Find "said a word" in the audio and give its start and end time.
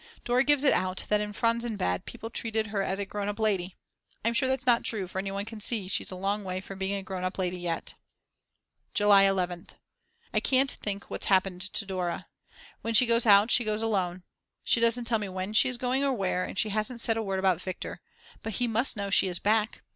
16.99-17.37